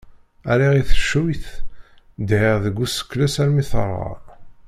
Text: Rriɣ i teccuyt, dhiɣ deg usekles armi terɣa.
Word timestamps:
Rriɣ 0.53 0.73
i 0.81 0.83
teccuyt, 0.89 1.47
dhiɣ 2.27 2.55
deg 2.65 2.75
usekles 2.83 3.35
armi 3.43 3.63
terɣa. 3.69 4.11